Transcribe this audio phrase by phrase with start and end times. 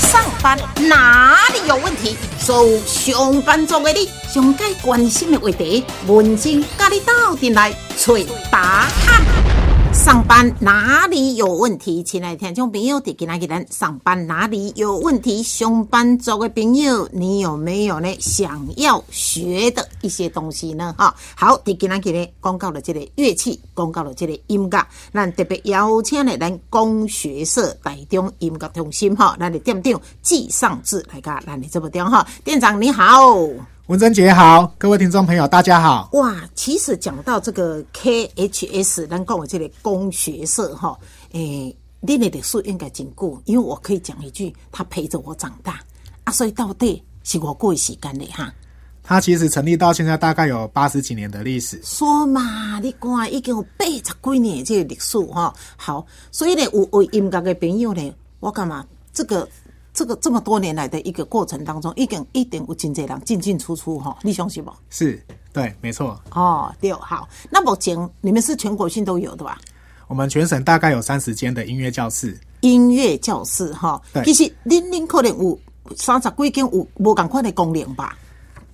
[0.00, 2.16] 上班哪里有问题？
[2.38, 8.14] 所有上班族的你，上该关心的话题，文静跟你斗阵来找
[8.50, 9.39] 答案。
[10.00, 12.02] 上班哪里有问题？
[12.02, 15.42] 亲爱的听众朋友，今天给咱上班哪里有问题？
[15.42, 18.16] 上班族的朋友，你有没有呢？
[18.18, 20.94] 想要学的一些东西呢？
[20.96, 33.36] 哈，好，今天给你公告了这个乐器，公告了这个音乐，那特别邀请了咱工学社台中音乐中心哈，咱的店长季尚志来噶，咱的这部店哈，店长你好。
[33.90, 36.08] 文珍姐好，各位听众朋友大家好。
[36.12, 40.96] 哇，其实讲到这个 KHS，能够我这里工学社哈，
[41.32, 45.80] 诶，你的历史应该经过，因为我可以讲一句，他陪着我长大
[46.22, 48.54] 啊，所以到底是我过时间的哈。
[49.02, 51.80] 他其实成立到现在大概有八十几年的历史。
[51.82, 55.52] 说嘛，你看已经有八十几年这个历史哈。
[55.76, 59.48] 好，所以呢，我我音乐的朋友呢，我干嘛这个？
[60.00, 64.72] 这个这么多年来的一个过程当中，一定一定有真济人进进出出哈，你相信不？
[64.88, 66.18] 是，对，没错。
[66.30, 67.28] 哦，对，好。
[67.50, 69.58] 那目前你们是全国性都有的吧？
[70.08, 72.34] 我们全省大概有三十间的音乐教室。
[72.60, 75.58] 音乐教室哈，其实恁恁可能有
[75.94, 78.16] 三十几间有无赶快的功能吧？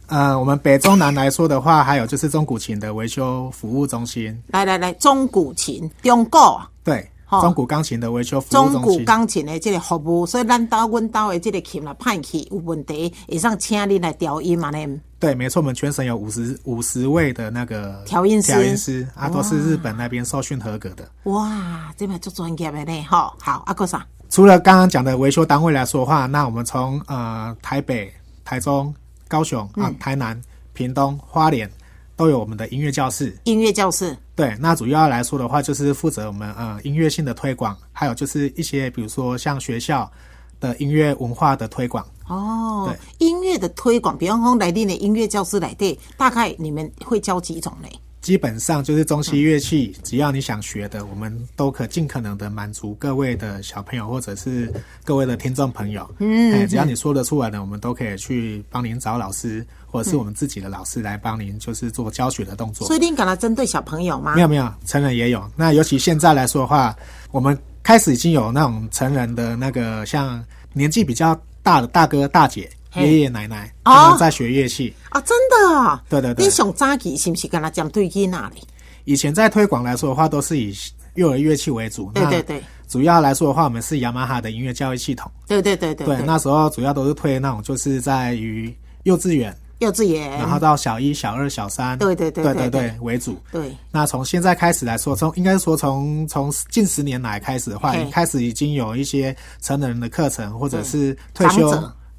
[0.07, 4.41] 呃，我们北中南来说的话，还有就是中古琴的维修服务中心。
[4.53, 6.39] 来来来，中古琴，中古。
[6.85, 7.11] 对。
[7.41, 15.01] 中古钢琴的维修服务中古钢琴的这个服务，所以咱到阮到的这个琴啦，派去有问题，会上请你来调音嘛呢？
[15.19, 21.09] 对，没错，我们全省有五十五十位的那个调音师，调音师啊，都是日本那边受训合格的。
[21.25, 24.07] 哇，这边做专业的呢，哈，好，阿哥啥？
[24.29, 28.13] 除了刚刚讲的维修单位来说话，那我们从呃台北、
[28.45, 28.95] 台中、
[29.27, 30.41] 高雄啊、台南、
[30.73, 31.71] 屏东、花莲。
[32.17, 40.11] 都有我们的音乐教室，音乐教室对，那主要来说的话，就是负责我们呃音乐性的推广，还有就是一些比如说像学校
[40.59, 42.89] 的音乐文化的推广哦。
[42.89, 47.89] 对，音乐的推广，比方说来电的音乐教室来电，大概你们会教几种呢？
[48.23, 54.73] 基本上就是中西乐器，只要你想学的，我们都可尽可能的满足各位的小朋友或者是
[55.05, 56.11] 各位的听众朋友。
[56.19, 59.65] 嗯，只要你说得出来的，我们都可以去帮您找老师，
[59.97, 62.87] 或者是我们自己的老师来帮您，就是做教学的动作。
[62.87, 64.35] 所以您敢来针对小朋友吗？
[64.35, 65.43] 没有没有，成人也有。
[65.57, 66.95] 那尤其现在来说的话，
[67.31, 72.69] 我们开始已经有那种成人的那个，像年纪比较大的大哥大姐。
[72.95, 76.01] 爷爷奶奶他们在学乐器啊，真的？
[76.09, 76.47] 对对对。
[76.47, 78.63] 你想早期是不是跟他讲对去哪里？
[79.05, 80.75] 以前在推广来说的话，都是以
[81.15, 82.11] 幼儿乐器为主。
[82.15, 82.63] 对对对。
[82.89, 85.31] 主要来说的话，我们是雅马哈的音乐教育系统。
[85.47, 86.07] 对对对对。
[86.07, 93.41] 对，那时候主要都是推那种，就是在于幼稚园、幼稚园，然后到小一、小二、小三，对对对对对对为主。
[93.53, 93.77] 对。
[93.91, 101.73] 那从现在开始来说，从应该说从从近十年来开始的话，开始已经有一些成人的课程，或者是退休。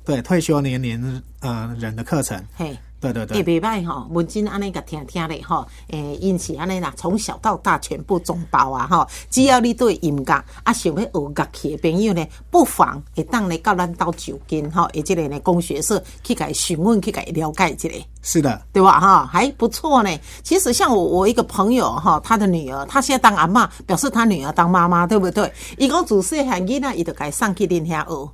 [0.06, 17.90] 对退休年龄呃人的课程，嘿，对对对，也袂歹吼，文静安尼个听听咧吼，诶，因此安尼啦，从小到大全部中包啊吼，只要你对音乐啊想要学乐器的朋友呢，不妨会当来到咱到酒间吼，而且咧呢工学社去伊询问去伊了解一下。
[18.24, 19.00] 是的，对吧？
[19.00, 20.10] 哈，还不错呢。
[20.44, 25.50] 其实像我，我一个朋友哈，他的女儿，他现在当阿妈，表示他女儿当妈妈，对不对？
[25.78, 28.30] 一个主细汉囡仔，伊就该上去练下学，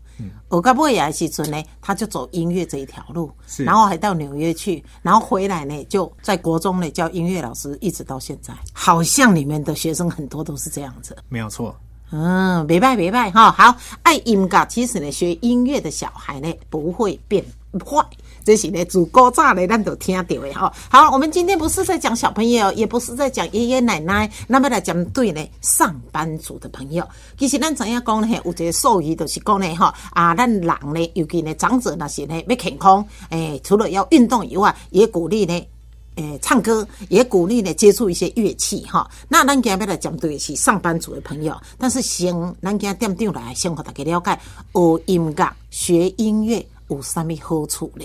[0.61, 8.53] 学到尾也时阵呢，他就走音乐这一条路，然后还到纽约去，然后回来呢，就在国中呢教音乐老师，一直到现在。
[8.73, 11.75] 好像里面的学生很多都是这样子，没有错。
[12.11, 13.51] 嗯，别拜别拜哈。
[13.51, 17.43] 好，爱音乐，其实呢，学音乐的小孩呢，不会变
[17.83, 18.05] 坏。
[18.45, 20.71] 这是呢，自古早呢，咱都听到的哈。
[20.89, 27.07] 好，我们今天不是在讲小朋友，也不是在讲爷爷奶奶，那么来讲对呢，上班族的朋友。
[27.37, 28.41] 其实咱怎样讲呢？
[28.43, 35.53] 有一个术语就是讲呢，哈啊，咱人呢，尤其呢，长者那些呢，要健康，诶，除了要运动以外，也鼓励呢，
[36.15, 39.09] 诶，唱歌，也鼓励呢，接触一些乐器哈。
[39.29, 44.37] 那咱今日来讲对的是上班族的朋友，但是先咱今日店长来先和大家了解，
[44.73, 48.03] 学音乐、学音乐有啥咪好处呢？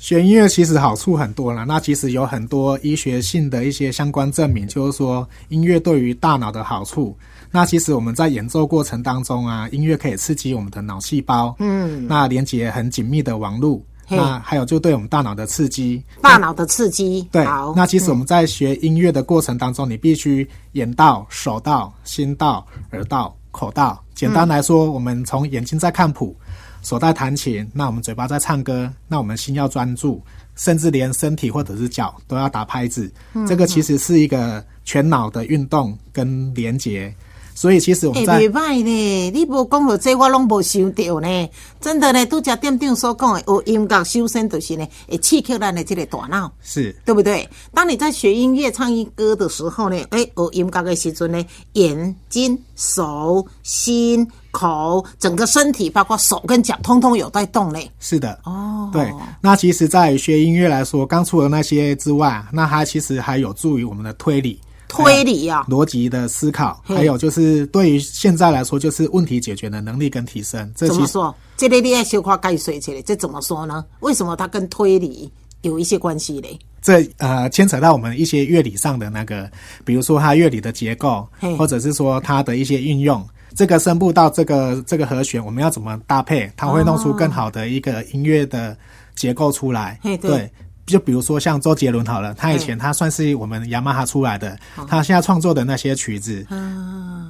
[0.00, 7.14] 学音乐其实好处很多了，那其实有很多医学性的一些相关证明，就是说音乐对于大脑的好处。
[7.50, 17.28] 那其实我们在演奏过程当中啊，音乐可以刺激我们的脑细胞，嗯，那连接很紧密的网路，那还有就对我们大脑的刺激，大脑的刺激。
[17.30, 17.44] 对，
[17.76, 24.02] 那其实我们在学音乐的过程当中，你必须眼到、手到、心到、耳到、口到。
[24.14, 26.34] 简单来说，我们从眼睛在看谱。
[26.82, 30.22] 手在弹琴，那我们嘴巴在唱歌，那我们心要专注，
[30.56, 33.10] 甚至连身体或者是脚都要打拍子。
[33.46, 37.14] 这个其实是一个全脑的运动跟连接。
[37.60, 41.48] 所以其实我哎，们在袂歹呢，你无讲到这，我拢无想到呢。
[41.78, 46.50] 真的呢，拄则店长所讲的，学音乐修身就是呢，会刺激咱的这个大脑。
[46.62, 47.46] 是对不对？
[47.74, 57.90] 当你在学音乐、唱歌的时候呢，哎，学音乐的时阵呢，眼睛、手、心、口，整个身体，包括手跟脚，通通有在动嘞。
[58.00, 59.12] 是的，哦，对。
[59.42, 64.58] 那其实，在学音乐来说，刚除了那些之外，那它其实还有助于我们的推理、
[64.90, 70.70] 推理啊，逻辑的思考，还有就是对于现在来说，就是问题解决的能力跟提升。
[70.74, 71.34] 怎么说？
[71.56, 73.84] 这类你要小夸概述起来，这怎么说呢？
[74.00, 75.30] 为什么它跟推理
[75.62, 76.58] 有一些关系嘞？
[76.82, 79.50] 这呃牵扯到我们一些乐理上的那个，
[79.84, 81.26] 比如说它乐理的结构，
[81.56, 83.24] 或者是说它的一些运用。
[83.54, 86.50] 这个声部到这个这个和弦，我们要怎么搭配？
[86.56, 88.76] 它会弄出更好的一个音乐的
[89.16, 89.98] 结构出来。
[90.02, 90.50] 嘿对
[90.90, 94.58] 就比如说像周杰伦好了，他以前他算是我们雅马哈出来的，
[94.88, 96.46] 他现在创作的那些曲子，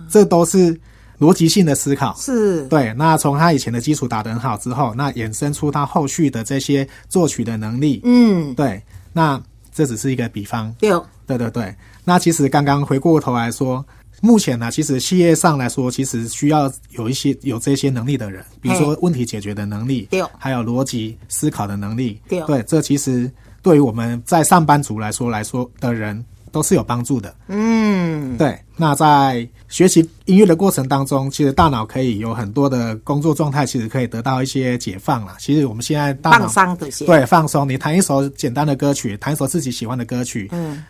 [0.08, 0.78] 这都是
[1.18, 2.16] 逻辑性的思考。
[2.18, 8.00] 是，对，那从他以前的基础打得很好之后，那衍生出他后续的这些作曲的能力。
[8.04, 9.40] 嗯，对，那
[9.72, 10.74] 这只是一个比方。
[10.78, 10.90] 对，
[11.26, 11.74] 对对对，
[12.04, 13.84] 那其实刚刚回过头来说，
[14.22, 20.08] 目前呢，其实企业上来说，其实需要有一些有这些能力的人，比如说问题解决的能力，
[20.38, 23.30] 还有逻辑思考的能力，对这其实
[23.62, 27.34] 对于我们在上班族来说来说的人都是有帮助的。
[27.48, 35.36] 嗯，对，那在学习音乐的过程当中，其实大脑可以有很多的工作状态，其实可以得到一些解放了。
[35.38, 40.82] 其实我们现在大脑放松对放松，你弹一首简单的歌曲，弹一首自己喜欢的歌曲，嗯，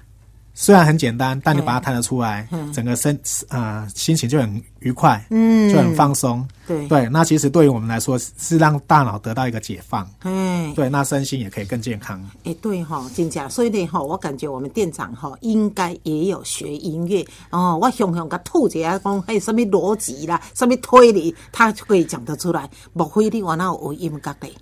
[0.52, 3.18] 虽然很简单，但你把它弹得出来，整个身
[3.48, 6.46] 呃心情就很愉快，嗯就很放松。
[6.66, 12.22] 对，对，那其实对于我们来说是让大脑得到一个解放，哎，对，那身心也可以更健康。
[12.44, 17.78] 哎，对哈、真假，所以呢哈、我感觉我们店长哈、应该也有学音乐哦。
[17.80, 22.68] 我想想，甲吐一下讲，还有什么逻辑啦，什么推理，他就可以讲得出来。
[22.92, 24.52] 莫非你原来有学音乐嘞？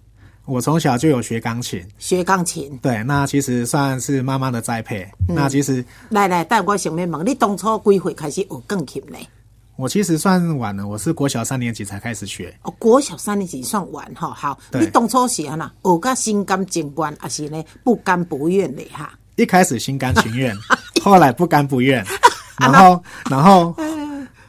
[0.48, 5.06] 我从小就有学钢琴，学钢琴，对，那其实算是妈妈的栽培。
[5.28, 9.18] 嗯那其实来来，但我想要问你，当初几岁开始学钢琴呢？
[9.76, 12.52] 我其实算晚了，我是国小三年级才开始学。
[12.62, 14.32] 哦，国小三年级算晚哈。
[14.32, 19.12] 好，你当初是安那学个心甘情愿，还是呢不甘不愿的哈？
[19.36, 20.56] 一开始心甘情愿，
[21.04, 22.02] 后来不甘不愿，
[22.58, 23.76] 然后然后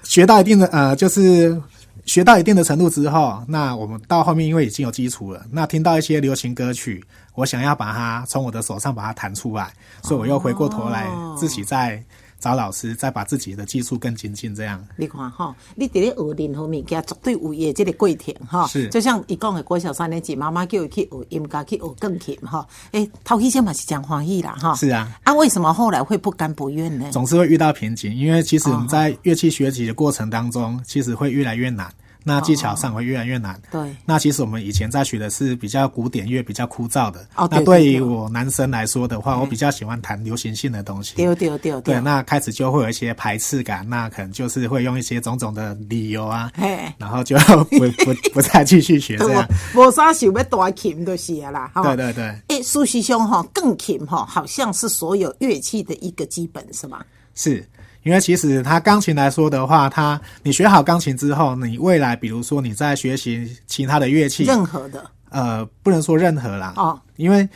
[0.04, 1.62] 学到一定的呃，就是
[2.10, 9.72] 学到一定的程度之后，那我们到后面因为已经有基础了，那听到一些流行歌曲，我想要把它从我的手上把它弹出来，
[10.02, 11.36] 所以我又回过头来哦。
[11.38, 12.04] 自己再
[12.40, 18.66] 找老师，再把自己的技术更精进，这样你看哈，你伫咧学任何物件，绝对有伊的这个过程哈。
[18.68, 22.66] 是就像伊讲的，国小三年级，妈妈叫伊去学音乐，去学钢琴哈。
[22.92, 24.74] 诶，头起先嘛是讲欢喜啦哈。
[24.76, 25.12] 是啊。
[25.24, 27.10] 啊，为什么后来会不甘不愿呢？
[27.12, 31.92] 总是会遇到瓶颈，因为其实我们在乐器学习的过程当中，其实会越来越难。
[32.24, 33.60] 那技巧上会越来越难。
[33.72, 37.26] 对那其实我们以前在学的是比较古典乐，比较枯燥的。
[37.36, 41.16] 哦对那对于我男生来说的话，我比较喜欢弹流行性的东西。
[41.16, 47.38] 对对对对，那开始就会有一些排斥感，那可能就是会用一些种种的理由啊嘿，然后就
[47.72, 49.48] 不不不再继续学这样。
[49.76, 51.72] 无无啥想要大琴就是啊啦。
[51.74, 57.04] 哈对对对，诶，事实上哈，钢琴哈好像是所有乐器的一个基本，是吗？
[57.36, 57.66] 是
[58.04, 65.04] 因为其实它钢琴来说的话，它你学好钢琴之后，你未来比如说你在学习其他的乐器，任何的。
[65.30, 67.48] 呃，不能说任何啦，哦，因为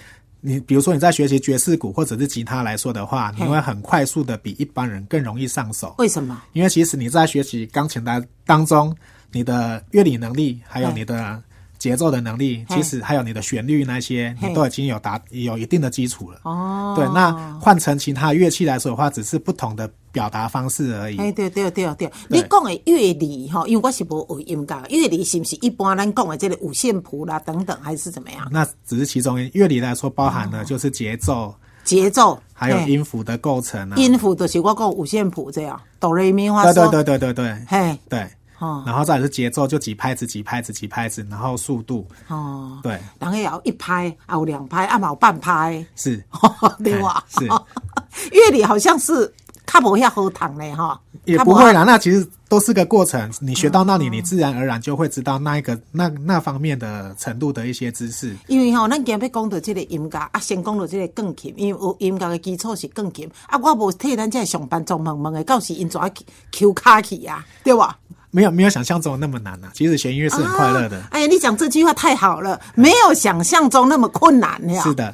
[0.41, 6.39] 你比如说你在学习爵士鼓或者是吉他来说的话，你会很快速的比一般人更容易上手，为什么？
[6.51, 8.95] 因为其实你在学习钢琴的当中，
[9.31, 11.41] 你的乐理能力还有你的
[11.79, 16.41] 节奏的能力，其实还有你的旋律那些，你都已经有达有一定的基础了。
[16.43, 21.17] 哦，对，那换成其他乐器来说的话，只是不同的表达方式而已。
[21.17, 28.47] 哎，对对对对，你讲的乐理哈，因为我是无学音乐，乐理是不是一般咱讲的这个五线谱啦等等，还是怎么样？
[28.51, 31.53] 那只是其中一乐理来说，包含的就是节奏，
[31.83, 33.95] 节奏还有音符的构成啊。
[33.97, 37.65] 音符，就是我讲五线谱这样，哆来咪发对对嗦，对对对对。
[37.67, 38.27] 嘿，对。
[38.59, 38.83] 哦。
[38.85, 46.23] 然后再来是节奏，就几拍子几拍子几拍子，然后速度，哦，对，然后也有一拍，还有两拍，啊，嘛有半拍，是。
[46.83, 47.21] 对哇？
[47.27, 47.47] 是。
[48.31, 49.33] 乐理好像是
[49.73, 51.83] 较无遐好谈嘞哈，也不会啦。
[51.83, 58.35] 那其实都是个过程，你学到那里，你自然而然就会知道那一个那那方面的程度的一些知识。
[58.47, 66.09] 因为吼，咱今日要讲到这个音乐，啊，先讲到这个钢琴，因为有音乐的基础是钢琴，啊，我无替咱这上班做问问的，到时因怎啊
[66.51, 67.97] Q 卡去啊，对吧？
[68.29, 70.97] 没有没有想象中那么难啊，其实学音乐是很快乐的。
[70.97, 74.81] 啊哎呀，你讲这句话太好了，没有想象中那么困难呀。
[74.83, 75.13] 是的，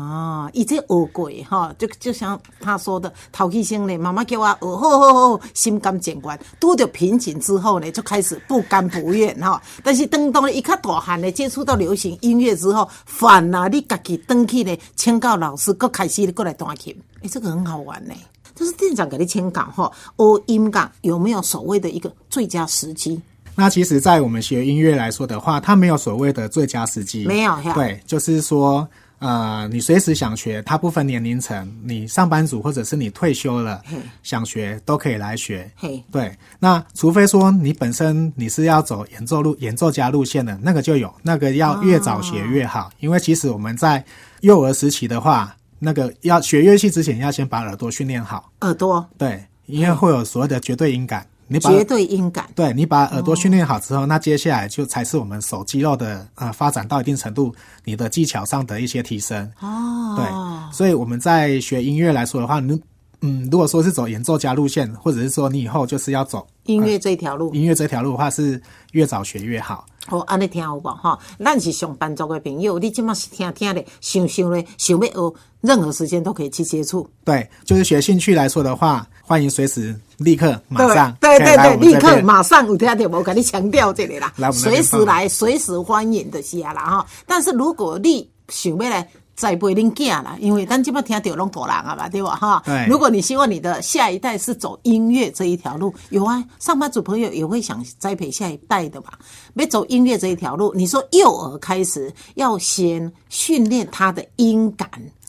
[0.00, 6.40] 啊，一直学过哈，就就像他说的，陶气生呢，妈妈叫我学，好好好，心甘情愿。
[6.58, 9.60] 拄着瓶颈之后呢，就开始不甘不愿哈。
[9.84, 18.14] 但是等到一较大汉呢，接触到流行音乐之后，反而你家己登去呢，请教老师，搁开始过来弹琴，哎，这个很好玩呢。
[18.54, 23.20] 就是店长给你请讲哈，学音乐有没有所谓的一个最佳时机？
[23.54, 28.88] 那其实，在我们学音乐来说的话，它没有所谓的最佳时机，没有，对，就是说。
[29.20, 33.82] 呃，你随时想学，它不分年龄层，你上班族或者是你退休了
[34.22, 35.70] 想学都可以来学。
[36.10, 44.02] 对，那除非说你本身你是要走演奏路演奏家路线的，那个就有，那个要越早学越好，因为其实我们在
[44.40, 48.50] 幼儿时期的话，那个要学乐器之前要先把耳朵训练好。
[48.62, 49.06] 耳朵？
[49.18, 51.26] 对，因为会有所谓的绝对音感。
[51.52, 57.52] 你绝对音感，对你把耳朵训练好之后，那接下来就才是我们手肌肉的呃发展到一定程度，
[57.84, 59.50] 你的技巧上的一些提升。
[59.60, 60.24] 哦，对，
[60.72, 62.80] 所以我们在学音乐来说的话，你
[63.22, 69.84] 嗯，如果说是走演奏家路线，或者是说你以后就是要走音乐这条路，音乐这条路的话是越早学越好。
[70.08, 71.18] 哦，安尼听好不哈？
[71.38, 77.08] 咱是上班族的朋友，你即马是听听咧，想想咧，想要学，任何时间都可以去接触。
[77.22, 79.94] 对，就是学兴趣来说的话，欢迎随时。
[80.16, 87.06] 立刻，马上，对对对，立刻，马上，有听到我跟你强调这里啦，随时来，随时欢迎的是啊啦哈。
[87.28, 92.60] 但是如果你想要来栽培恁囝啦，因为咱即摆听到拢大人啊嘛，对吧哈？
[92.66, 92.84] 对。
[92.88, 99.10] 如果你希望你的下一代是走音乐这一条路，有啊，上班族朋友也会想栽培下一代的嘛？
[99.54, 105.19] 没走音乐这一条路，你说幼儿开始要先训练他的音感，对。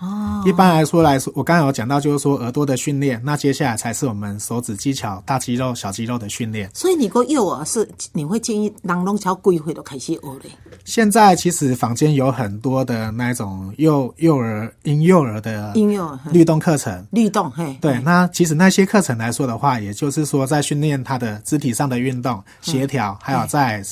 [0.00, 6.70] 哦，一般来说来说，我刚才有讲到，就是说耳朵的训练，那接下来才是我们手指技巧、大肌肉、小肌肉的训练。
[6.72, 10.50] 所以你个幼儿是你会建议让龙桥归回都开始学嘞？
[10.84, 17.76] 现在其实坊间有很多的那种幼幼儿婴幼儿的婴幼儿律动课程，律动嘿。
[17.80, 23.82] 对，那其实那些课程来说的话，也就是说在训练他的肢体上的运动协调，还有在。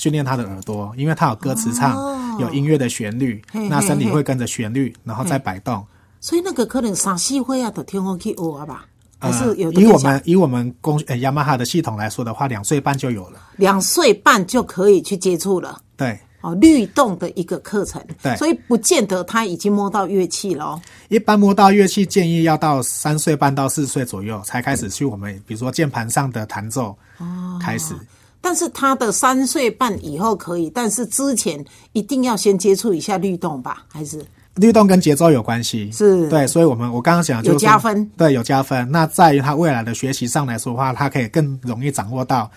[0.00, 5.84] 训练他的耳朵，因为他有歌词唱，有音乐的旋律，那身体会跟着旋律，然后再摆动。
[6.20, 8.86] 所以那个可能三四岁啊，都听过去学吧？
[9.18, 9.70] 还是有？
[9.72, 13.38] 以我们以我们公呃雅马哈的系统来说的话，两岁半就有了。
[13.56, 15.78] 两岁半就可以去接触了。
[15.98, 18.02] 对，哦，律动的一个课程。
[18.22, 20.80] 对，所以不见得他已经摸到乐器了。
[21.10, 27.94] 一般摸到乐器，建议要到三岁半到四岁左右才开始去我们，比如说键盘上的弹奏哦，开始。
[28.40, 33.84] 但是他的三岁半以后可以，但是之前一定要先接触一下律动吧？
[33.92, 34.24] 还是
[34.56, 35.90] 律动跟节奏有关系？
[35.92, 38.90] 是对，所以我们我刚刚讲就有加分，对，有加分。
[38.90, 42.50] 那在于他未来的学习上来说的话，他可以更容易掌握到。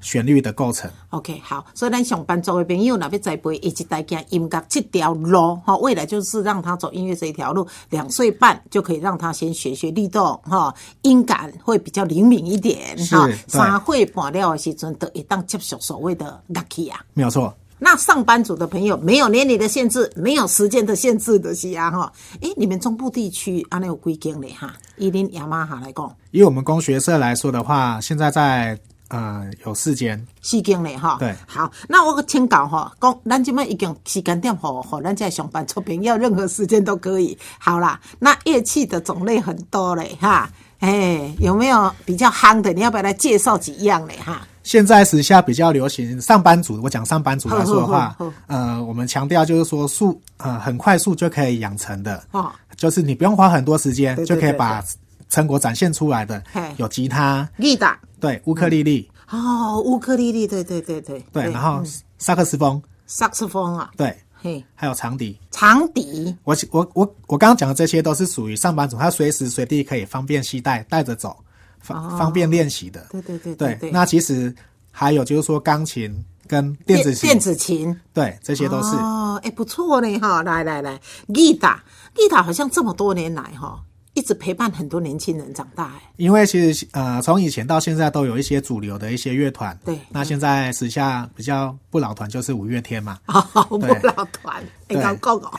[0.00, 0.90] 旋律的构成。
[1.10, 7.66] OK，好，所以咱上班族的朋友，那边栽培以及大家音乐这条路，哈，未来就是让他走音乐这一条路。
[7.90, 13.28] 两岁半就可以让他先学学律动，哈，音感会比较灵敏一点，哈。
[13.46, 17.00] 三岁半了的时阵，都一当接受所谓的乐器啊。
[17.14, 17.54] 没有错。
[17.82, 22.12] 那上班族的朋友，没有年龄的限制，没有时间的限制的是啊，哈。
[22.40, 24.50] 诶，你们中部地区安尼有几间嘞？
[24.50, 28.78] 哈，以林雅马哈来讲，以我们工学社来说的话，现在在。
[29.10, 31.16] 呃，有四间，四间嘞哈。
[31.18, 37.36] 对，好，那我请教哈，讲咱今麦已经时间点好，好，咱在上班出品，要任何时间都可以。
[37.58, 40.48] 好啦，那乐器的种类很多嘞哈，
[40.78, 42.72] 哎，有没有比较夯的？
[42.72, 44.46] 你要不要来介绍几样嘞哈？
[44.62, 54.84] 现在时下比较流行上班族，我讲上班族来说的话，呃，我们强调就是说速呃很快速就可以养成的，哦，就是你不用花很多时间就可以把
[55.30, 56.42] 成果展现出来的，
[56.76, 57.98] 有吉他、吉他。
[58.20, 59.10] 对，乌克丽丽。
[59.30, 61.24] 哦，乌克丽丽，对对对对。
[61.32, 61.82] 对，然后
[62.18, 71.36] 萨克斯风，萨克斯风啊，对，嘿，还有长笛，长笛，我我我我刚刚讲的这些都是属于上班族，他随时随地可以方便携带带着走，
[71.80, 73.90] 方方便练习的，对对对对。
[73.92, 74.52] 那其实
[74.90, 76.12] 还有就是说钢琴
[76.48, 78.96] 跟电子琴，电子琴，对，这些都是。
[78.96, 81.00] 哦，哎，不错呢哈，来来来，
[81.32, 81.80] 吉他，
[82.16, 83.80] 吉他好像这么多年来哈。
[84.14, 89.78] 一直陪伴很多年轻人长大哎，因为其实呃，从以前到现在都有一些主流的一些乐团。
[89.84, 93.18] 对，那现在时下比较不老团就是五月天嘛。
[93.68, 95.50] 不老团，刚够够。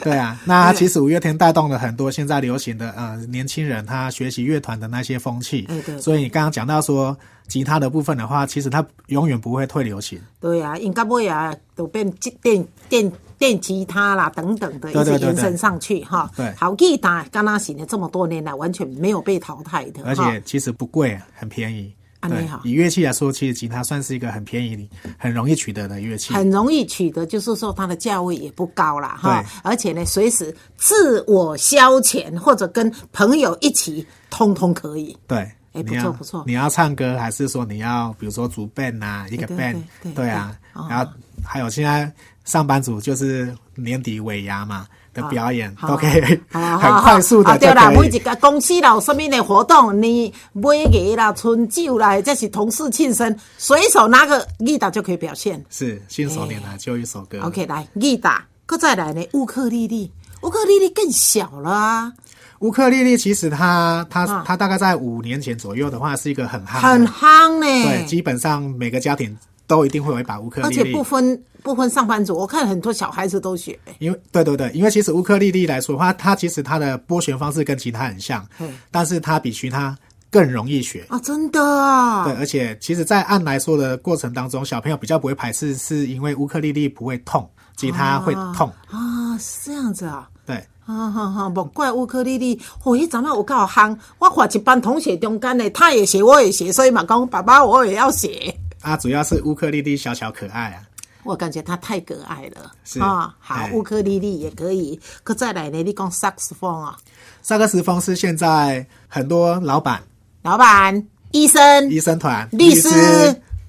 [0.04, 5.62] 对啊，那其实五月天带动了很多现在流行的呃年轻人他学习乐团的那些风气。
[5.86, 6.00] 对。
[6.00, 7.16] 所以你刚刚讲到说
[7.46, 10.20] 吉他的部分的话，其实它永远不会退流行。
[10.40, 12.10] 对啊，应该不会啊，都变
[12.42, 13.12] 电电。
[13.40, 16.30] 电吉他啦，等等的一直延伸上去哈。
[16.36, 20.02] 对，好吉他，刚刚行了这么多年来，完全没有被淘汰的。
[20.04, 21.90] 而且其实不贵，很便宜。
[22.28, 26.34] 对以乐器来说，其实吉他算是一个很便宜、很容易取得的乐器。
[26.34, 29.40] 很容易取得，就是说它的价位也不高啦，哈。
[29.40, 35.16] 对，而且呢，随时自我消遣或者跟朋友一起，通通可以。
[35.26, 35.38] 对，
[35.72, 36.44] 哎不错不错。
[36.46, 40.54] 你要唱歌，还是说你要比如说组 band 啊，一个对 band，对对啊。
[40.74, 41.10] 然后
[41.42, 42.12] 还有现在
[42.44, 48.08] 上班族就是年底尾牙嘛的表演，好都可以好 好很快速的就啊对啦，可以。
[48.10, 55.64] 每一个公司啦有什么的活动，你买艺啦、春酒啦，这是同事庆生，随手拿个吉他就可以表现。
[55.70, 57.40] 是信手拈来就一首歌。
[57.42, 60.10] OK，来吉他，搁再来呢，乌克丽丽，
[60.42, 62.12] 乌克丽丽更小了啊，
[62.60, 67.66] 乌克丽丽其实它它啊它大概在五年前左右的话，是一个很夯，很夯呢。
[67.66, 69.36] 对，基本上每个家庭
[69.70, 71.04] 都一定会有一把乌克丽丽而且不。
[71.04, 73.78] 分不分上班族，我看很多小孩子都学。
[73.98, 79.94] 因为对对对，因为其实乌克丽丽来说的话，它其实它的拨弦方式跟吉他很像嗯，但是它比其他
[80.30, 81.04] 更容易学。
[81.08, 87.46] 啊，真的啊，对，而且其实，在按来说的过程当中，小朋友比较不会排斥，是因为乌克丽丽不会痛，
[87.76, 88.72] 吉他会痛。
[88.88, 90.28] 啊，是这样子啊。
[90.46, 98.56] 对，啊哈哈，莫怪乌克丽丽，我，迄阵啊有够夯，我看一班同学中间呢，他也学，我也学，所以嘛讲爸爸我也要学。
[98.80, 100.82] 啊，主要是乌克丽丽小巧可爱啊。
[101.22, 106.96] 我感觉他太可爱了，是啊，好哎，乌克丽丽也可以，可再来呢，你讲萨克斯风啊，
[107.42, 110.02] 萨克斯风是现在很多老板、
[110.40, 112.88] 老板、医生、医生团、律师，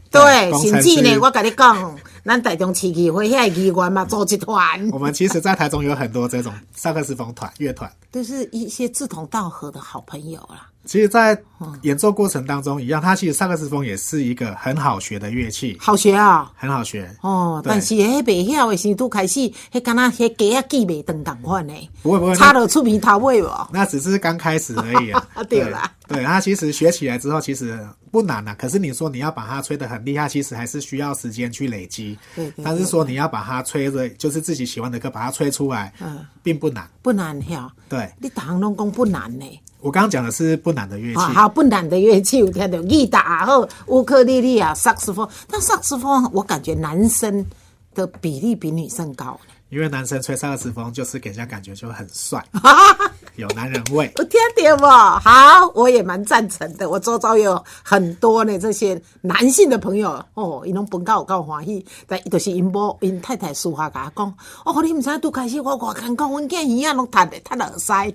[0.09, 7.91] 对，工程甚至呢，我跟你讲，咱台中市议会遐个议员嘛，组一团，我们其实，在台中有很多这种萨克斯风团乐团。
[8.11, 10.69] 都是一些志同道合的好朋友啦。
[10.83, 11.39] 其实，在
[11.83, 16.51] 演奏过程当中一样，它其实萨克斯风也是一个很好学的乐器，好学啊！
[16.55, 17.07] 很好学。
[17.21, 19.39] 哦，但是迄袂晓的时都开始，
[19.71, 23.69] 迄敢若迄鸡啊记袂长共款呢，不会不会，差那了出鼻头尾哦？
[23.71, 25.27] 那只是刚开始而已啊。
[25.47, 28.55] 对啦对，它其实学起来之后其实不难啊。
[28.55, 32.17] 可是你说你要把它吹得很厉害，其实还是需要时间去累积。
[32.35, 36.89] 对对但是说你要把它吹的，就是自己喜欢的歌，把它吹出来，嗯，并不难。
[37.03, 39.45] 不难晓，对你逐项拢讲不难呢。
[39.81, 45.27] 我刚刚讲的是不难的乐器啊，，好不难的乐器，我听到吉他也好，乌克丽丽啊，萨克斯风。
[45.49, 47.45] 但萨克斯风，我感觉男生
[47.93, 49.39] 的比例比女生高。
[49.69, 52.45] 因为男生吹萨克斯风就是给人家感觉就很帅，
[53.35, 54.11] 有男人味。
[54.15, 54.85] 我听到不？
[54.85, 56.89] 好，我也蛮赞成的。
[56.89, 68.13] 我周遭有很多呢，这些男性的朋友哦，伊拢本到有够欢喜，但伊就是因某因太太私下甲我讲，哦，你毋知影拄开始我我看讲，阮囝耳啊拢塌的，塌耳塞。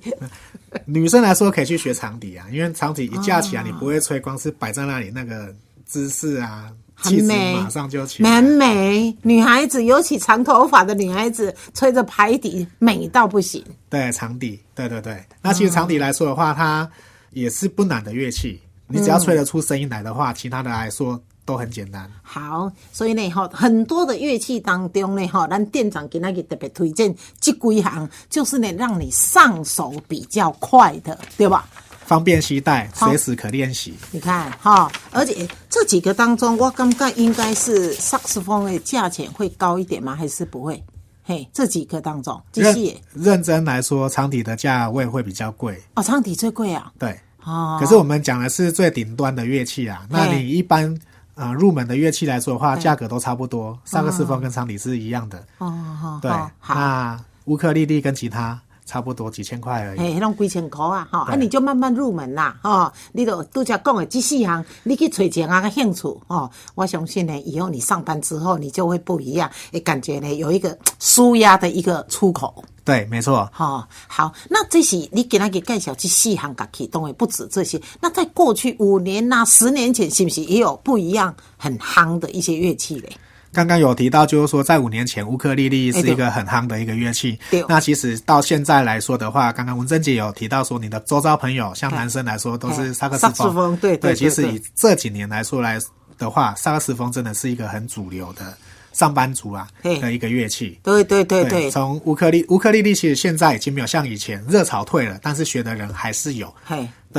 [0.85, 5.55] 女生来说可以去学长笛啊，因为长笛一架起来，你不会吹，光是摆在那里那个
[5.87, 8.37] 姿势啊，很美，马上就起来。
[8.37, 9.15] 很美。
[9.23, 13.63] 女孩子，尤其长头发的女孩子，吹着排笛，美到不行。
[13.91, 15.23] 对，长笛，对对对。
[15.43, 16.91] 那其实长笛来说的话，它
[17.31, 22.11] 也是不难的乐器，你只要吹得出声音来的话，其他的来说都很简单。
[22.23, 31.69] 好，所以呢，哈，很多的乐器当中呢，哈，咱店长给那个特别推荐这几行，就是呢，让你上手比较快的，对吧？
[32.07, 33.95] 方便携带，随时可练习。
[34.11, 40.15] 你看哈，而且这几个当中，我感觉应该是萨克斯风的价钱会高一点吗？
[40.15, 40.83] 还是不会？
[41.25, 45.83] 嘿，这几个当中，这认些认真来说，长笛的价位会比较贵。
[45.95, 46.93] 哦，长笛最贵啊。
[46.99, 50.07] 对，哦，可是我们讲的是最顶端的乐器啊。
[50.09, 50.97] 那你一般
[51.35, 55.45] 呃入门的乐器来说的话，价格都差不多，萨克斯风跟长笛是一样的。
[55.59, 55.69] 哦，
[56.01, 56.31] 好，对。
[56.69, 59.99] 那乌克丽丽跟吉他差不多几千块而已。
[59.99, 73.51] 嘿，迄种几千块啊，吼，啊，你就慢慢入门啦，吼，你都拄则讲的这四项，你去揣钱啊个兴趣，吼，我相信呢，以后你上班之后，你就会不一样，也感觉呢有一个舒压的一个出口，对，没错。
[73.53, 77.81] 吼，好，那这是你给他给介绍这四项乐器，当然不止这些。
[78.01, 83.17] 那在过去五年呐、十年前，是不是也有不一样很夯的一些乐器嘞？
[83.57, 87.65] 刚刚有提到，就是说在五年前，乌克丽丽是一个很夯的一个乐器对。
[87.67, 93.55] 那其实到现在来说的话，刚刚文珍姐有提到说，你的周遭朋友，像男生来说都是萨克斯萨克斯风。
[93.55, 95.79] 风对对对其实以这几年来说来
[96.19, 98.55] 的话，萨克斯风真的是一个很主流的
[98.93, 100.79] 上班族啊嘿的一个乐器。
[100.83, 106.55] 对对对对，从乌克丽乌克丽丽其实现在已经没有像以前热潮退了，但是学的人还是有。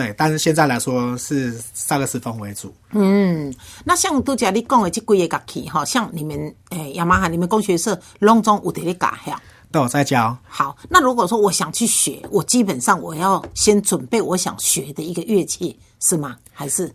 [0.02, 0.08] 嘿。
[0.08, 2.74] 对，但是现在来说是萨克斯风为主。
[2.92, 9.42] 嗯，那像都讲你讲的这几个乐器哈，像你们诶雅马哈，你们工学社隆中有得咧教呀。
[9.70, 10.38] 都有在教。
[10.48, 16.38] 好，那如果说我想去学，我基本上我要先准备我想学的一个乐器，是吗？
[16.54, 16.90] 还是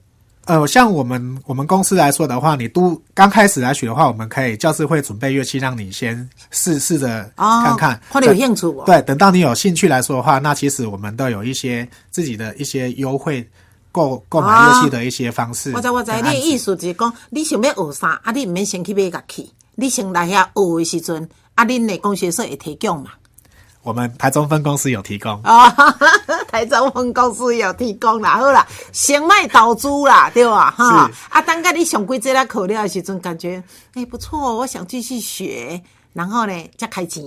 [0.46, 13.48] 呃，像我们我们公司来说的话，你都刚开始来学的话，我们可以教师会准备乐器，让你先试试着哦看看，看你有兴趣不对，等到你有兴趣来说的话，那其实我们都有一些自己的一些优惠
[13.92, 15.72] 购购买乐器的一些方式。
[15.74, 23.10] 我知我知，你的意思就是讲，你想要学啥，啊，你毋免先去买乐器，你先来遐学的时阵，啊，恁的工学社会提供嘛。
[23.82, 25.40] 我们台中分公司有提供。
[25.42, 25.68] 啊、
[26.48, 30.70] 台中分公司有提供啦，好啦，先卖导资啦，对吧？
[30.70, 33.62] 哈是，啊，等下你上几这个口料的时阵，感觉
[33.94, 35.82] 哎、不错，我想继续学。
[36.14, 37.24] 然后呢，再开钱。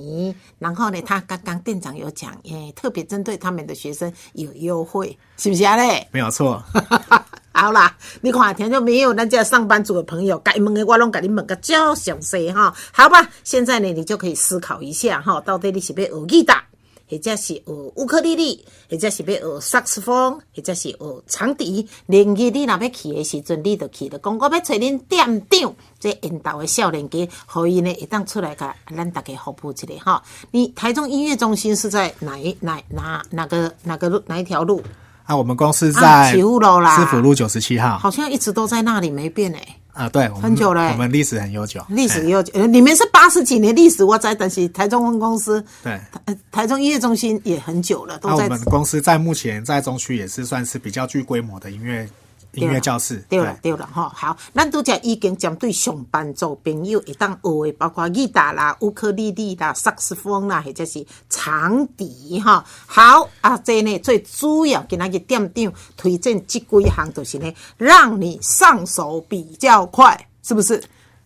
[0.59, 5.75] 然后呢，他刚刚店长有讲，哎，特别针对他们的学生有优惠，是不是啊？
[5.75, 6.63] 嘞，没有错，
[7.57, 12.75] 好啦，你看听就没有咱这上班族的朋友，该问的我拢给你问个较详细哈。
[12.91, 16.61] 好吧，现在呢，你就可以思考一下哈，到底你是要学吉他，
[17.09, 21.87] 或者是学乌克丽丽，或者是要学萨克斯风，或者是学长笛。
[22.07, 30.21] 连日你若要去的时阵，你就去了，讲我要找恁店长，这引导的少年家，可以呢会当出来甲咱大家服务一下哈。
[30.51, 34.83] 你台中音乐中心是在哪一哪哪哪个哪个路哪一条路？
[35.25, 37.97] 啊，我们公司啊在起雾楼啦师府路九十七号。
[37.97, 45.99] 好像一直都在那里没变诶、啊，对，我们很久了欸我们历史很悠久，历史哎也有，呃，你们是八十几年历史，我在，等是台中分公司，对。
[46.25, 48.49] 台，台中音乐中心也很久了，都那我在。
[48.49, 52.07] 们公司在目前在中区也是算是比较具规模的音乐
[52.55, 53.23] 音乐教室。
[53.29, 62.63] 对了，对了，哈，好，咱都讲已经针对上班族朋友会当学的，包括吉他啦、乌克丽丽啦、萨克斯风啦，或者是长笛哈。
[62.85, 70.83] 好啊，这呢最主要给那个店长推荐这几项，就是呢，让你上手比较快，是不是？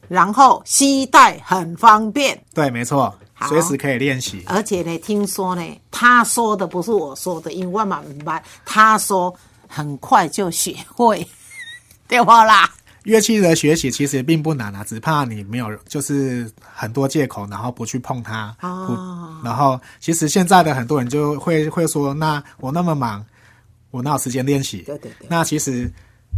[0.08, 2.44] 然后携带很方便。
[2.54, 4.44] 对，没错好，随时可以练习。
[4.48, 5.62] 而且呢，听说呢，
[5.92, 9.34] 他说的不是我说的，因为我嘛明白，他说
[9.70, 11.26] 很快就学会，
[12.10, 12.70] 对不啦？
[13.04, 18.54] 乐器的学习其实并不难啊，只怕你没有就是很多借口，然后不去碰它。
[18.62, 23.26] 哦然后其实现在的很多人就会会说，那我那么忙，
[23.92, 24.80] 我哪有时间练习？
[24.80, 25.90] 对对对那其实。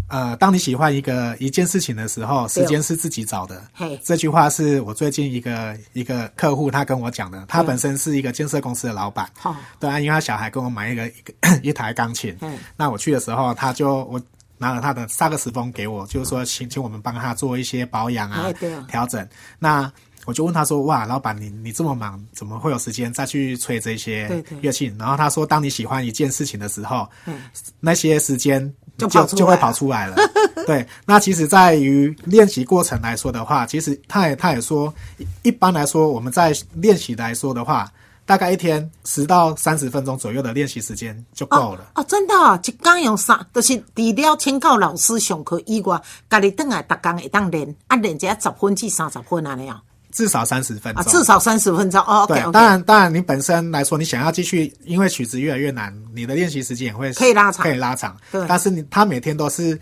[0.08, 3.64] 呃，当你喜欢一个一件事情的时候，时间是自己找的。
[3.74, 3.98] 嘿。
[4.04, 9.30] 这句话是我最近一个一个客户他跟我讲的，他本身是一个建设公司的老板。
[9.38, 9.56] 好。
[9.80, 12.38] 对啊，因为他小孩跟我买一个一个 一台钢琴。
[12.42, 14.22] 嗯，那我去的时候，他就我
[14.58, 18.52] 拿了他的萨克斯风给我，就是说请请我们帮他做一些保养啊
[18.90, 19.26] 调整。
[19.60, 19.90] 那
[20.26, 24.60] 我就问他说：“哇，老板，你你这么忙，怎么会有时间再去吹这些对对。
[24.62, 27.42] 乐器？”然后他说：“当你喜欢一件事情的时候，嗯。
[27.80, 28.72] 那些时间
[29.08, 30.16] 就跑出来就会跑出来了。
[30.68, 37.92] 对，那其实在于练习过程来说的话，其实他也他也说，一一般来说我们在练习来说的话，
[38.26, 41.92] 大概一天十到三十分钟左右的练习时间就够了。
[41.96, 43.46] 哦，真的、哦，一天用啥？
[43.54, 49.82] 就是除了请教老师上课以外，家己等来逐工会当练，啊，练一下十分至三十分安尼哦，
[50.12, 51.12] 至少三十分啊，钟。
[51.12, 52.26] 至少三十分钟哦。
[52.28, 58.16] 对当然，当然，你本身来说，你想要继续，因为曲子越来越难，你的练习时间也会可以拉长可以拉长。
[58.32, 59.80] 对但是你他每天都是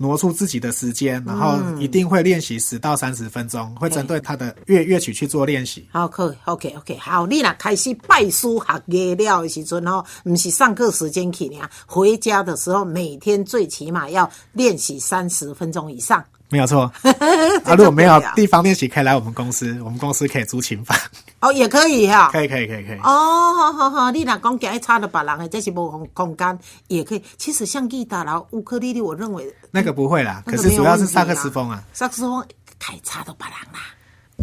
[0.00, 5.88] 挪出自己的时间，然后嗯一定会练习十到三十分钟，会针对他的乐乐曲去做练习。
[5.92, 16.24] 好，可以，OK OK，好，你若开始拜书学艺了的时阵吼，毋是上课时间去尔，回家的时候每天最起码要练习三十分钟以上。
[16.50, 16.90] 没有错。
[17.64, 20.96] 啊，如果没有地方练习，可以来我们公司，我们公司可以租琴房。
[21.40, 22.98] 哦，也可以哈、 可以，可以，可以，可以。
[22.98, 26.58] 哦，好好好，你若讲行去差了别人的，这是无空空间，
[26.88, 27.22] 也可以。
[27.36, 31.82] 其实像吉他啦、乌克丽丽，我认为那个不会啦，那个可是主要是萨克斯风啊。
[31.92, 32.44] 萨克斯风
[32.78, 33.80] 太差都别人啦。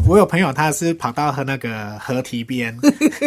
[0.06, 2.78] 我有朋友他是跑到和那个河堤边，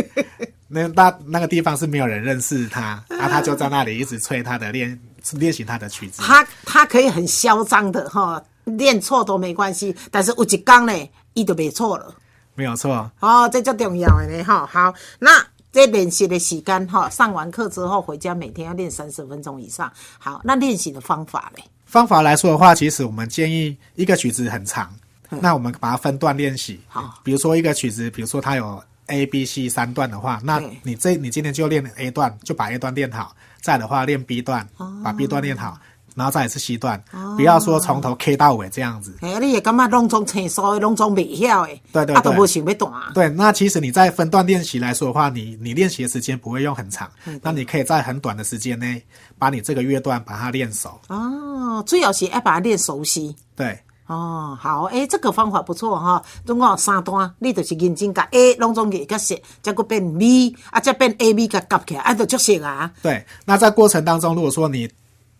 [0.69, 4.99] 那那那个地方是没有人认识他，啊，他就在那里一直吹他的练
[5.33, 6.21] 练习他的曲子。
[6.23, 8.43] 他他可以很嚣张的哈，
[8.77, 12.15] 练错都没关系，但是有一天呢，伊就没错了。
[12.55, 14.67] 没有错，哦，这最重要的呢哈。
[14.67, 15.31] 好，那
[15.71, 19.93] 这练习的时间哈，上完课之后回家每天要练三十分钟以上。
[20.19, 21.63] 好，那练习的方法嘞？
[21.87, 24.93] 方法来说的话，其实我们建议一个曲子很长，
[25.29, 26.81] 那我们把它分段练习。
[26.89, 34.69] 好，比如说一个曲子，比如说它有 A、B、C 三段的话，那你这你今天就练 A 段，就把 A 段练好；再的话练 B 段，
[35.03, 35.79] 把 B 段练好，
[36.19, 37.01] 然后再来是 C 段，
[37.37, 39.15] 不要说从头 K 到尾这样子。
[39.21, 42.91] 哎，你也感觉拢种清楚的，拢总袂晓的，啊，都对啊都无想要弹。
[43.15, 49.01] 对，那其实你在分段练习来说的话，你你练习的时间不会用很长，嗯那你可以在很短的时间内
[49.39, 51.01] 把你这个乐段把它练熟。
[51.07, 53.37] 哦，主要是要把它练熟悉。
[53.55, 56.23] 对，哦，好，诶、这个方法不错哈。
[56.45, 62.91] 总共有三段，你就是认真甲 A 拢总给甲写，再个变 B，啊，再变 A B 甲夹起来，啊，就足熟啊。
[63.03, 64.89] 对，那在过程当中，如果说你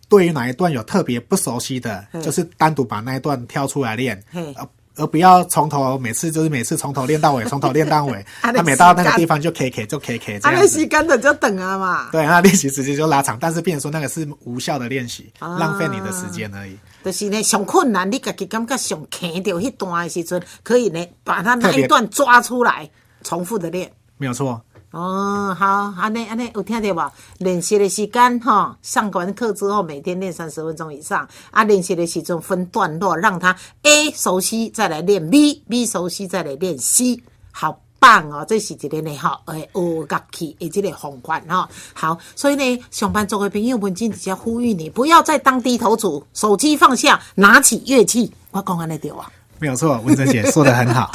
[0.09, 10.87] 对于哪一段有特别不熟悉的，嗯就是单独把那一段挑出来练，而而不要从头每次就是每次从头练到尾，从头练到尾， 啊每到那个地方就 K K 就 K K 这啊，那样子时。
[10.87, 16.75] 间的就等啊嘛，对，那 练习时间就拉长，但是变成说那个是无效的练习，啊浪费你的时间而已。
[17.01, 22.89] 就是呢上困难，你家己感觉上坑到迄段的时阵，可以呢把它那一段抓出来，
[23.23, 23.89] 重复的练。
[24.17, 24.61] 没有错。
[24.91, 27.11] 哦，好，安尼安尼有听到吧？
[27.37, 31.27] 练习的时间哈，上完课之后每天练三十分钟以上。
[31.51, 37.21] 啊，练习的时阵分段落，让他 A 熟悉，再来练 B，B 熟悉，再来练 C，
[37.51, 38.43] 好棒哦！
[38.49, 41.69] 这是一个呢哈，诶，学乐器的这个方法哈。
[41.93, 48.33] 好，所以呢，上班族的朋友们，今天呼吁你，不要再当低头族，手机放下，拿起乐器。
[48.49, 49.29] 我讲安尼对啊。
[49.59, 51.11] 没有错，文哲姐说的很好。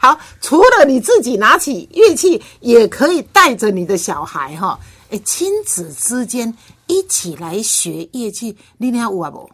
[0.00, 4.78] 好，除了你自己拿起乐器，也可以带着你的小孩哈，
[5.10, 6.52] 哎，亲子之间
[6.86, 9.50] 一起来学乐器，你俩有啊不？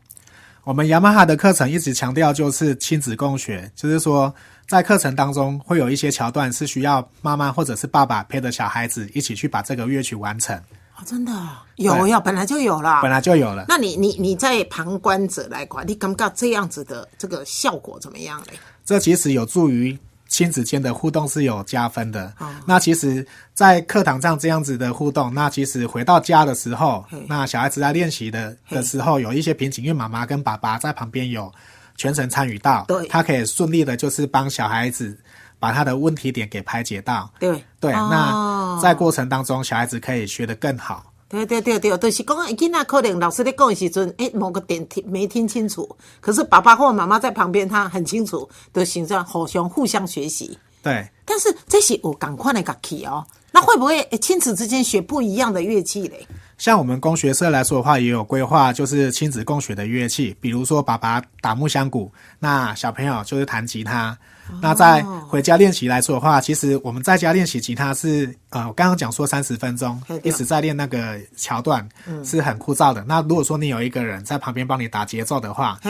[0.65, 4.33] 我们雅马哈的课程一直强调就是亲子共学，就是说
[4.69, 10.57] 在课程当中会有一些桥段是需要妈妈或者是爸爸陪着小孩子一起去把这个乐曲完成，
[10.97, 13.01] 哦，真的啊有呀，本来就有了。
[13.03, 13.65] 本来就有了。
[13.69, 18.53] 那你你你在旁观者来管，你感觉这样子的这个效果怎么样嘞？
[18.85, 19.99] 这其实有助于
[20.31, 22.33] 亲子间的互动是有加分的。
[22.39, 31.53] 哦那其实，在课堂上这样子的互动，那其实回到家的时候，那小孩子在练习的的时候有一些瓶颈，因为妈妈跟爸爸在旁边有
[31.97, 35.19] 全程参与到，对他可以顺利的就是帮小孩子
[35.59, 37.29] 把他的问题点给排解到。
[37.41, 41.10] 对对，哦那在过程当中，小孩子可以学得更好。
[41.31, 45.89] 对对对对，就是讲囡仔可能老师在讲的时阵，诶，某个点听没听清楚，
[46.21, 50.59] 可是爸爸或妈妈在旁边，他很清楚，的形状互相互相学习。
[50.83, 56.27] 对，但是这是有赶快的乐器哦，那会不会诶亲子之间学不一样的乐器嘞？
[56.61, 64.17] 像我们工学社来说的话，也有规划，就是亲子共学的乐器，比如说爸爸打木箱鼓，那小朋友就是弹吉他。
[64.61, 71.89] 那在回家练习来说的话，其实我们在家练习吉他是呃，我刚刚讲说三十分钟一直在练那个桥段，
[72.23, 73.03] 是很枯燥的。
[73.09, 75.81] 那如果说你有一个人在旁边帮你打节奏的话，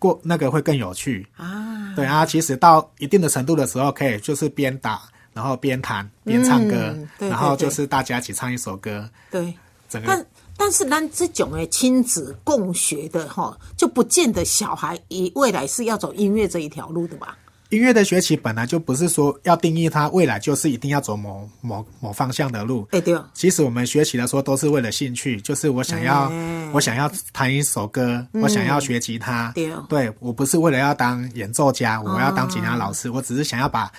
[0.00, 1.24] 过那个会更有趣。
[1.36, 5.00] 啊，对啊，其实到一定的程度的时候，可以就是边打，
[5.32, 9.54] 然后边弹边唱歌，嗯对对然后就是大家一起唱一首歌，对。
[9.92, 10.26] 整个但
[10.56, 17.36] 但是咱这种诶亲子共学的哈，就不见得小孩以未来是要走音乐这一条路的吧？
[17.70, 22.86] 音乐的学习本来就不是说要定义他未来就是一定要走某某某方向的路。
[22.90, 29.50] 哎对，其实我们学习的时候都是为了兴趣，就是我想要，哎我想要弹一首歌，我想要学吉他。
[29.88, 33.90] 对我不是为了要当演奏家，我要当吉他老师，我只是想要把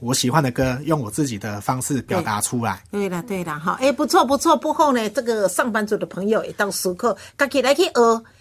[0.00, 2.82] 我喜欢的歌用我自己的方式表达出来。
[2.90, 7.92] 对了对了哈，哎不错不错，不后呢，这个上班族的朋友也当思考，家己来去学，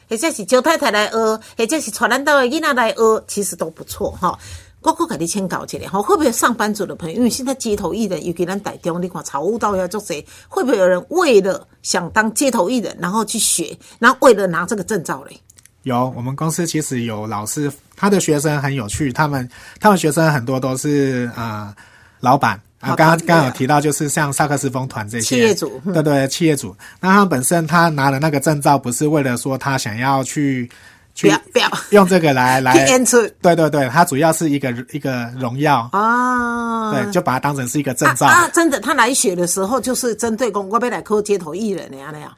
[0.10, 4.40] 或者是招太太来学，或者是传咱到的囡仔来学，其实都不错哈。
[4.82, 15.38] 我可给你先搞起来，哈，会不会上班族的朋友，因为现在街头艺人，尤其咱台中，你看草悟道要做谁，会不会有人为了想当街头艺人，然后去学，然后为了拿这个证照嘞？
[15.90, 19.50] 有，我们公司其实有老师，他的学生很有趣，他们
[19.80, 21.74] 他们学生很多都是呃
[22.20, 22.60] 老板。
[22.80, 25.92] 啊，刚刚刚刚有提到，就是像萨克斯风团这些企业主嗯。
[25.92, 26.74] 对对，企业主。
[27.02, 30.70] 那他本身他拿了那个证照，不是为了说他想要去
[31.14, 31.30] 去
[31.90, 32.72] 用这个来来
[33.42, 38.26] 对对对，他主要是一个一个荣耀，啊，对，就把它当成是一个证照。
[38.28, 42.32] 啊啊，真的，他来学的时候就是针对公，我要来考街头艺人的呀那样。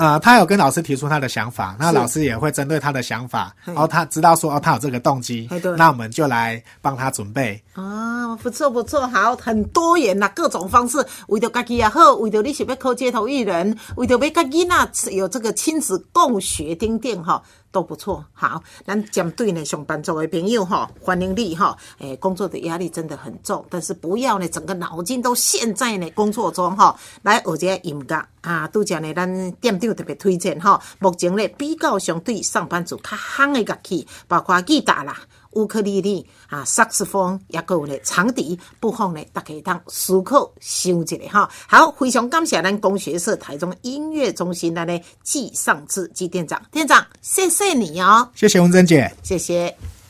[0.00, 7.62] 呃，他有跟老师提出他的想法，那老师也会针对他的想法，然后他知道说哦，他有这个动机，那我们就来帮他准备。
[7.74, 18.24] 啊，不错不错，好，很多元啦，各种方式，为着家己也好，为着你是要考街头艺人，为着要跟囡仔有这个亲子共学丁点哈，都不错。
[18.32, 35.16] 好，咱针对呢上班族的朋友哈，欢迎你哈，诶，工作的压力真的很重，但是不要呢整个脑筋都陷在呢工作中哈，来学这个音乐啊，拄则呢咱店长特别推荐哈，目前呢比较相对上班族较夯的乐器，包括吉他啦。
[35.52, 41.50] 乌克丽丽啊，萨克斯风，也有咧长笛，不妨呢，大家当思考想一下哈。
[41.68, 49.12] 好，非常感谢咱工学社台中音乐中心的呢季尚志季店长，店长，谢谢你哦，谢谢文珍姐。
[49.22, 49.76] 谢谢。